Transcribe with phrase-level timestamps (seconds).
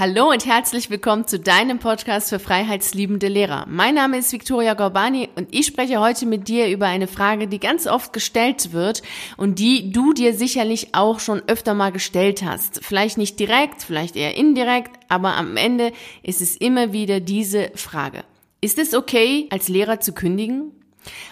[0.00, 3.66] Hallo und herzlich willkommen zu deinem Podcast für freiheitsliebende Lehrer.
[3.68, 7.60] Mein Name ist Victoria Gorbani und ich spreche heute mit dir über eine Frage, die
[7.60, 9.02] ganz oft gestellt wird
[9.36, 12.82] und die du dir sicherlich auch schon öfter mal gestellt hast.
[12.82, 15.92] Vielleicht nicht direkt, vielleicht eher indirekt, aber am Ende
[16.22, 18.24] ist es immer wieder diese Frage.
[18.62, 20.72] Ist es okay, als Lehrer zu kündigen?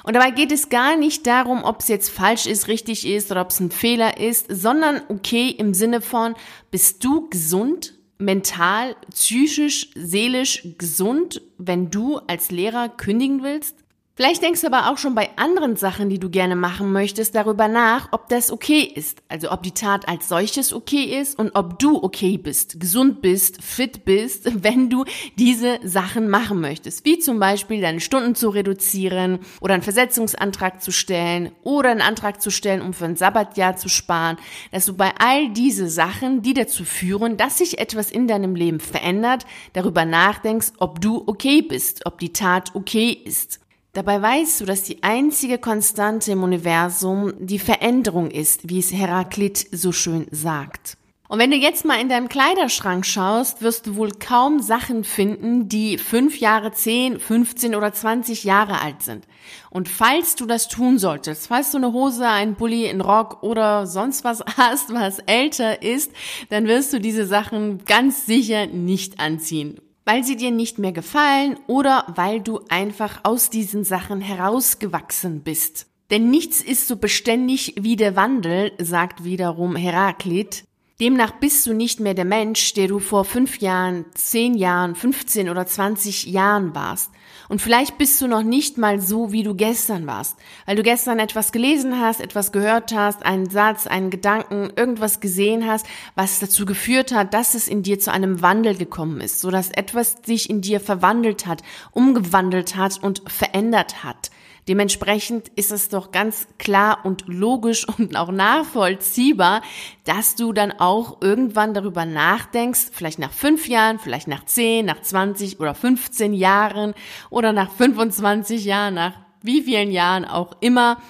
[0.02, 3.40] Und dabei geht es gar nicht darum, ob es jetzt falsch ist, richtig ist oder
[3.40, 6.34] ob es ein Fehler ist, sondern okay im Sinne von,
[6.70, 7.97] bist du gesund?
[8.18, 13.84] Mental, psychisch, seelisch gesund, wenn du als Lehrer kündigen willst?
[14.18, 17.68] Vielleicht denkst du aber auch schon bei anderen Sachen, die du gerne machen möchtest, darüber
[17.68, 19.22] nach, ob das okay ist.
[19.28, 23.62] Also ob die Tat als solches okay ist und ob du okay bist, gesund bist,
[23.62, 25.04] fit bist, wenn du
[25.36, 27.04] diese Sachen machen möchtest.
[27.04, 32.42] Wie zum Beispiel deine Stunden zu reduzieren oder einen Versetzungsantrag zu stellen oder einen Antrag
[32.42, 34.36] zu stellen, um für ein Sabbatjahr zu sparen.
[34.72, 38.80] Dass du bei all diese Sachen, die dazu führen, dass sich etwas in deinem Leben
[38.80, 43.60] verändert, darüber nachdenkst, ob du okay bist, ob die Tat okay ist.
[43.92, 49.66] Dabei weißt du, dass die einzige Konstante im Universum die Veränderung ist, wie es Heraklit
[49.72, 50.98] so schön sagt.
[51.28, 55.68] Und wenn du jetzt mal in deinem Kleiderschrank schaust, wirst du wohl kaum Sachen finden,
[55.68, 59.26] die fünf Jahre, zehn, 15 oder 20 Jahre alt sind.
[59.68, 63.86] Und falls du das tun solltest, falls du eine Hose, einen Pulli, einen Rock oder
[63.86, 66.12] sonst was hast, was älter ist,
[66.48, 69.78] dann wirst du diese Sachen ganz sicher nicht anziehen
[70.08, 75.86] weil sie dir nicht mehr gefallen oder weil du einfach aus diesen Sachen herausgewachsen bist.
[76.10, 80.64] Denn nichts ist so beständig wie der Wandel, sagt wiederum Heraklit.
[80.98, 85.50] Demnach bist du nicht mehr der Mensch, der du vor fünf Jahren, zehn Jahren, 15
[85.50, 87.10] oder 20 Jahren warst.
[87.48, 91.18] Und vielleicht bist du noch nicht mal so, wie du gestern warst, weil du gestern
[91.18, 96.66] etwas gelesen hast, etwas gehört hast, einen Satz, einen Gedanken, irgendwas gesehen hast, was dazu
[96.66, 100.50] geführt hat, dass es in dir zu einem Wandel gekommen ist, so dass etwas sich
[100.50, 104.30] in dir verwandelt hat, umgewandelt hat und verändert hat.
[104.68, 109.62] Dementsprechend ist es doch ganz klar und logisch und auch nachvollziehbar,
[110.04, 115.00] dass du dann auch irgendwann darüber nachdenkst, vielleicht nach fünf Jahren, vielleicht nach zehn, nach
[115.00, 116.94] 20 oder 15 Jahren
[117.30, 121.00] oder nach 25 Jahren, nach wie vielen Jahren auch immer,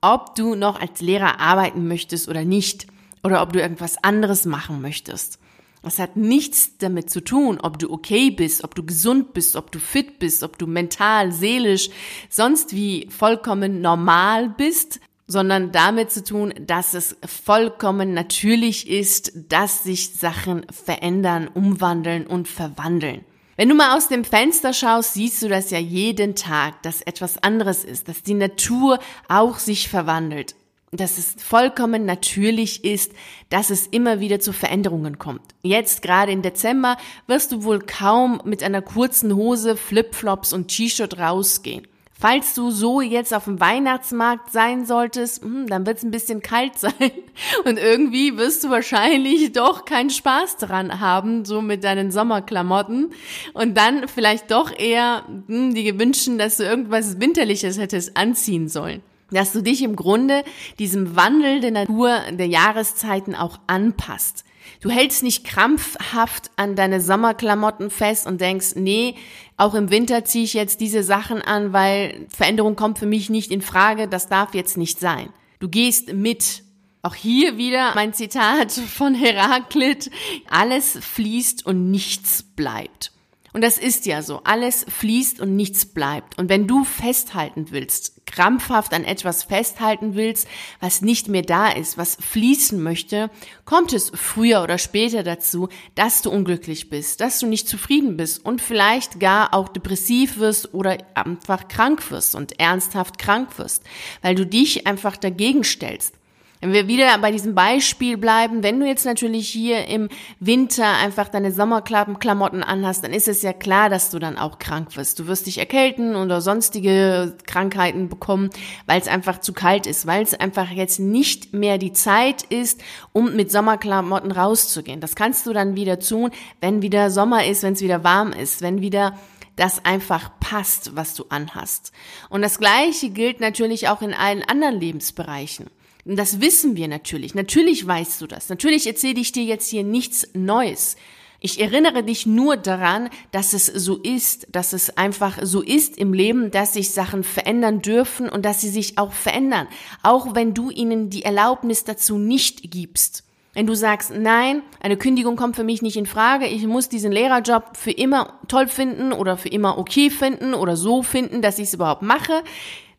[0.00, 2.86] ob du noch als Lehrer arbeiten möchtest oder nicht
[3.22, 5.38] oder ob du irgendwas anderes machen möchtest.
[5.86, 9.70] Es hat nichts damit zu tun, ob du okay bist, ob du gesund bist, ob
[9.70, 11.90] du fit bist, ob du mental, seelisch,
[12.30, 19.84] sonst wie vollkommen normal bist, sondern damit zu tun, dass es vollkommen natürlich ist, dass
[19.84, 23.24] sich Sachen verändern, umwandeln und verwandeln.
[23.56, 27.42] Wenn du mal aus dem Fenster schaust, siehst du das ja jeden Tag, dass etwas
[27.42, 30.56] anderes ist, dass die Natur auch sich verwandelt
[30.96, 33.12] dass es vollkommen natürlich ist,
[33.50, 35.42] dass es immer wieder zu Veränderungen kommt.
[35.62, 36.96] Jetzt gerade im Dezember
[37.26, 41.86] wirst du wohl kaum mit einer kurzen Hose, Flipflops und T-Shirt rausgehen.
[42.16, 46.42] Falls du so jetzt auf dem Weihnachtsmarkt sein solltest, hm, dann wird es ein bisschen
[46.42, 46.92] kalt sein
[47.64, 53.10] und irgendwie wirst du wahrscheinlich doch keinen Spaß dran haben, so mit deinen Sommerklamotten
[53.52, 59.02] und dann vielleicht doch eher hm, die gewünschen, dass du irgendwas Winterliches hättest anziehen sollen
[59.30, 60.44] dass du dich im Grunde
[60.78, 64.44] diesem Wandel der Natur der Jahreszeiten auch anpasst.
[64.80, 69.14] Du hältst nicht krampfhaft an deine Sommerklamotten fest und denkst, nee,
[69.56, 73.50] auch im Winter ziehe ich jetzt diese Sachen an, weil Veränderung kommt für mich nicht
[73.50, 75.30] in Frage, das darf jetzt nicht sein.
[75.58, 76.62] Du gehst mit.
[77.02, 80.10] Auch hier wieder mein Zitat von Heraklit,
[80.48, 83.13] alles fließt und nichts bleibt.
[83.54, 84.40] Und das ist ja so.
[84.42, 86.36] Alles fließt und nichts bleibt.
[86.38, 90.48] Und wenn du festhalten willst, krampfhaft an etwas festhalten willst,
[90.80, 93.30] was nicht mehr da ist, was fließen möchte,
[93.64, 98.44] kommt es früher oder später dazu, dass du unglücklich bist, dass du nicht zufrieden bist
[98.44, 103.84] und vielleicht gar auch depressiv wirst oder einfach krank wirst und ernsthaft krank wirst,
[104.20, 106.14] weil du dich einfach dagegen stellst.
[106.64, 110.08] Wenn wir wieder bei diesem Beispiel bleiben, wenn du jetzt natürlich hier im
[110.40, 114.96] Winter einfach deine Sommerklamotten anhast, dann ist es ja klar, dass du dann auch krank
[114.96, 115.18] wirst.
[115.18, 118.48] Du wirst dich erkälten oder sonstige Krankheiten bekommen,
[118.86, 122.82] weil es einfach zu kalt ist, weil es einfach jetzt nicht mehr die Zeit ist,
[123.12, 125.02] um mit Sommerklamotten rauszugehen.
[125.02, 126.30] Das kannst du dann wieder tun,
[126.62, 129.18] wenn wieder Sommer ist, wenn es wieder warm ist, wenn wieder
[129.56, 131.92] das einfach passt, was du anhast.
[132.30, 135.66] Und das Gleiche gilt natürlich auch in allen anderen Lebensbereichen.
[136.04, 137.34] Das wissen wir natürlich.
[137.34, 138.48] Natürlich weißt du das.
[138.48, 140.96] Natürlich erzähle ich dir jetzt hier nichts Neues.
[141.40, 146.14] Ich erinnere dich nur daran, dass es so ist, dass es einfach so ist im
[146.14, 149.68] Leben, dass sich Sachen verändern dürfen und dass sie sich auch verändern,
[150.02, 153.24] auch wenn du ihnen die Erlaubnis dazu nicht gibst.
[153.52, 157.12] Wenn du sagst, nein, eine Kündigung kommt für mich nicht in Frage, ich muss diesen
[157.12, 161.68] Lehrerjob für immer toll finden oder für immer okay finden oder so finden, dass ich
[161.68, 162.42] es überhaupt mache,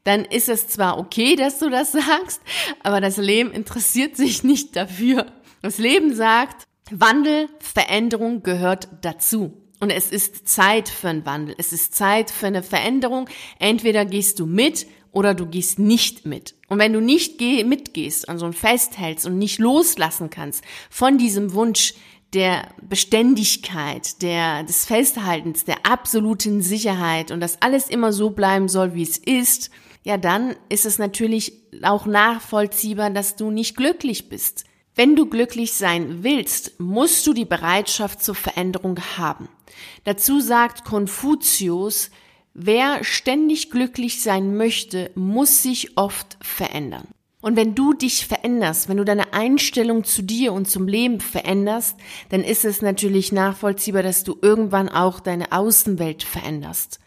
[0.05, 2.41] dann ist es zwar okay, dass du das sagst,
[2.81, 5.25] aber das Leben interessiert sich nicht dafür.
[5.61, 9.61] Das Leben sagt, Wandel, Veränderung gehört dazu.
[9.79, 11.55] Und es ist Zeit für einen Wandel.
[11.57, 13.27] Es ist Zeit für eine Veränderung.
[13.59, 16.55] Entweder gehst du mit oder du gehst nicht mit.
[16.67, 21.53] Und wenn du nicht mitgehst, an so ein festhältst und nicht loslassen kannst von diesem
[21.53, 21.93] Wunsch
[22.33, 28.93] der Beständigkeit, der, des Festhaltens, der absoluten Sicherheit und dass alles immer so bleiben soll,
[28.93, 29.71] wie es ist,
[30.05, 34.63] ja, dann ist es natürlich auch nachvollziehbar, dass du nicht glücklich bist.
[34.93, 39.49] Wenn du glücklich sein willst, musst du die Bereitschaft zur Veränderung haben.
[40.03, 42.11] Dazu sagt Konfuzius,
[42.53, 47.07] Wer ständig glücklich sein möchte, muss sich oft verändern.
[47.41, 51.97] Und wenn du dich veränderst, wenn du deine Einstellung zu dir und zum Leben veränderst,
[52.29, 56.99] dann ist es natürlich nachvollziehbar, dass du irgendwann auch deine Außenwelt veränderst.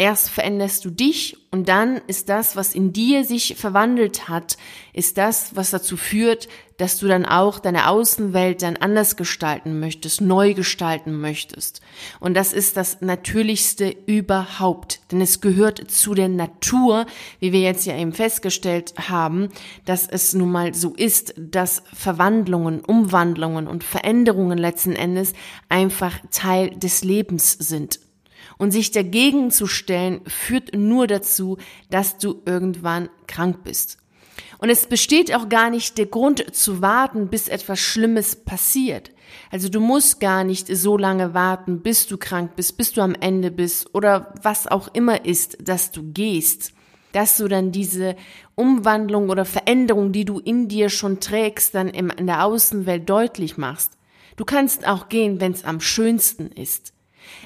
[0.00, 4.56] Erst veränderst du dich und dann ist das, was in dir sich verwandelt hat,
[4.94, 6.48] ist das, was dazu führt,
[6.78, 11.82] dass du dann auch deine Außenwelt dann anders gestalten möchtest, neu gestalten möchtest.
[12.18, 17.04] Und das ist das Natürlichste überhaupt, denn es gehört zu der Natur,
[17.38, 19.50] wie wir jetzt ja eben festgestellt haben,
[19.84, 25.34] dass es nun mal so ist, dass Verwandlungen, Umwandlungen und Veränderungen letzten Endes
[25.68, 28.00] einfach Teil des Lebens sind.
[28.60, 31.56] Und sich dagegen zu stellen, führt nur dazu,
[31.88, 33.96] dass du irgendwann krank bist.
[34.58, 39.12] Und es besteht auch gar nicht der Grund zu warten, bis etwas Schlimmes passiert.
[39.50, 43.14] Also du musst gar nicht so lange warten, bis du krank bist, bis du am
[43.14, 46.74] Ende bist oder was auch immer ist, dass du gehst.
[47.12, 48.14] Dass du dann diese
[48.56, 53.92] Umwandlung oder Veränderung, die du in dir schon trägst, dann in der Außenwelt deutlich machst.
[54.36, 56.92] Du kannst auch gehen, wenn es am schönsten ist.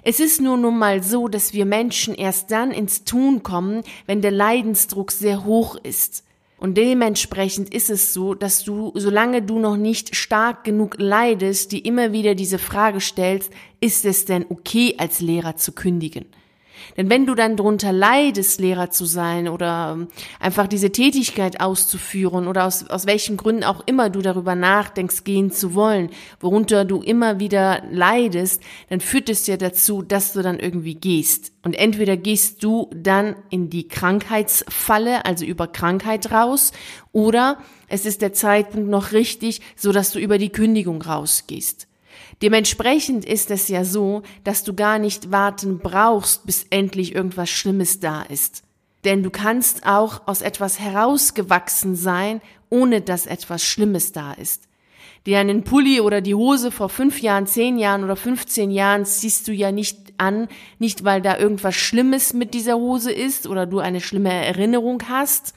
[0.03, 4.21] Es ist nur nun mal so, dass wir Menschen erst dann ins Tun kommen, wenn
[4.21, 6.25] der Leidensdruck sehr hoch ist.
[6.57, 11.81] Und dementsprechend ist es so, dass du, solange du noch nicht stark genug leidest, die
[11.81, 16.25] immer wieder diese Frage stellst, ist es denn okay, als Lehrer zu kündigen?
[16.97, 20.09] Denn wenn du dann drunter leidest, Lehrer zu sein oder ähm,
[20.41, 25.51] einfach diese Tätigkeit auszuführen oder aus, aus welchen Gründen auch immer du darüber nachdenkst, gehen
[25.51, 26.11] zu wollen,
[26.41, 31.53] worunter du immer wieder leidest, dann führt es ja dazu, dass du dann irgendwie gehst.
[31.63, 36.73] Und entweder gehst du dann in die Krankheitsfalle, also über Krankheit raus,
[37.13, 41.89] oder es ist der Zeitpunkt noch richtig, so dass du über die Kündigung rausgehst.
[42.45, 48.01] Dementsprechend ist es ja so, dass du gar nicht warten brauchst, bis endlich irgendwas Schlimmes
[48.01, 48.65] da ist.
[49.07, 54.69] Denn du kannst auch aus etwas herausgewachsen sein, ohne dass etwas Schlimmes da ist.
[55.25, 59.49] Dir einen Pulli oder die Hose vor fünf Jahren, zehn Jahren oder 15 Jahren ziehst
[59.49, 60.49] du ja nicht an,
[60.79, 65.55] nicht weil da irgendwas Schlimmes mit dieser Hose ist oder du eine schlimme Erinnerung hast,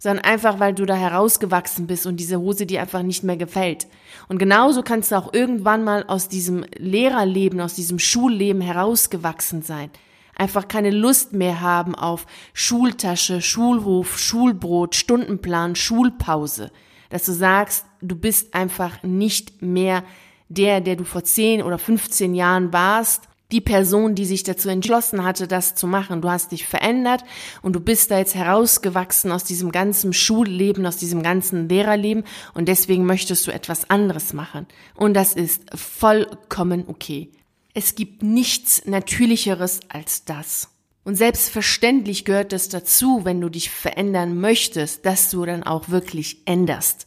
[0.00, 3.86] sondern einfach, weil du da herausgewachsen bist und diese Hose dir einfach nicht mehr gefällt.
[4.28, 9.90] Und genauso kannst du auch irgendwann mal aus diesem Lehrerleben, aus diesem Schulleben herausgewachsen sein.
[10.34, 16.72] Einfach keine Lust mehr haben auf Schultasche, Schulhof, Schulbrot, Stundenplan, Schulpause.
[17.10, 20.02] Dass du sagst, du bist einfach nicht mehr
[20.48, 25.24] der, der du vor 10 oder 15 Jahren warst die Person, die sich dazu entschlossen
[25.24, 26.22] hatte, das zu machen.
[26.22, 27.24] Du hast dich verändert
[27.62, 32.68] und du bist da jetzt herausgewachsen aus diesem ganzen Schulleben, aus diesem ganzen Lehrerleben und
[32.68, 34.66] deswegen möchtest du etwas anderes machen.
[34.94, 37.30] Und das ist vollkommen okay.
[37.74, 40.70] Es gibt nichts Natürlicheres als das.
[41.04, 46.42] Und selbstverständlich gehört es dazu, wenn du dich verändern möchtest, dass du dann auch wirklich
[46.44, 47.06] änderst.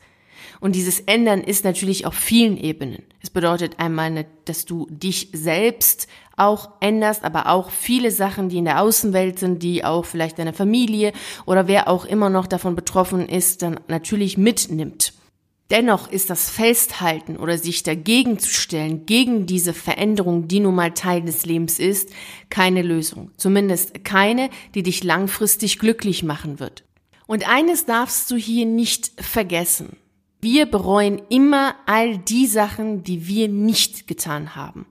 [0.64, 3.04] Und dieses Ändern ist natürlich auf vielen Ebenen.
[3.22, 8.64] Es bedeutet einmal, dass du dich selbst auch änderst, aber auch viele Sachen, die in
[8.64, 11.12] der Außenwelt sind, die auch vielleicht deine Familie
[11.46, 15.12] oder wer auch immer noch davon betroffen ist, dann natürlich mitnimmt.
[15.70, 20.92] Dennoch ist das Festhalten oder sich dagegen zu stellen, gegen diese Veränderung, die nun mal
[20.92, 22.10] Teil des Lebens ist,
[22.50, 23.32] keine Lösung.
[23.36, 26.86] Zumindest keine, die dich langfristig glücklich machen wird.
[27.28, 29.98] Und eines darfst du hier nicht vergessen.
[30.44, 34.86] Wir bereuen immer all die Sachen, die wir nicht getan haben.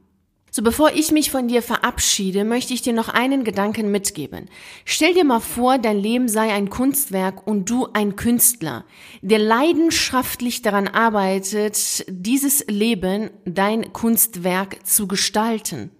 [0.50, 4.48] So bevor ich mich von dir verabschiede, möchte ich dir noch einen Gedanken mitgeben.
[4.86, 8.86] Stell dir mal vor, dein Leben sei ein Kunstwerk und du ein Künstler,
[9.20, 15.90] der leidenschaftlich daran arbeitet, dieses Leben, dein Kunstwerk zu gestalten.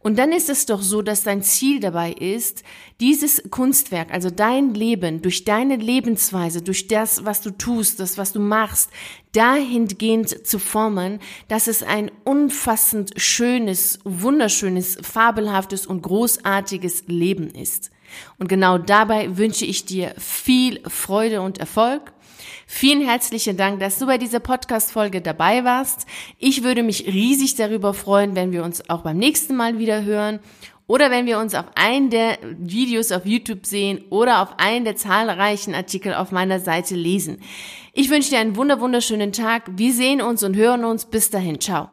[0.00, 2.62] Und dann ist es doch so, dass dein Ziel dabei ist,
[3.00, 8.32] dieses Kunstwerk, also dein Leben, durch deine Lebensweise, durch das, was du tust, das, was
[8.32, 8.90] du machst,
[9.32, 17.90] dahingehend zu formen, dass es ein unfassend schönes, wunderschönes, fabelhaftes und großartiges Leben ist.
[18.38, 22.12] Und genau dabei wünsche ich dir viel Freude und Erfolg.
[22.66, 26.06] Vielen herzlichen Dank, dass du bei dieser Podcast-Folge dabei warst.
[26.38, 30.40] Ich würde mich riesig darüber freuen, wenn wir uns auch beim nächsten Mal wieder hören
[30.88, 34.96] oder wenn wir uns auf einen der Videos auf YouTube sehen oder auf einen der
[34.96, 37.40] zahlreichen Artikel auf meiner Seite lesen.
[37.92, 39.70] Ich wünsche dir einen wunder wunderschönen Tag.
[39.76, 41.04] Wir sehen uns und hören uns.
[41.04, 41.60] Bis dahin.
[41.60, 41.86] Ciao.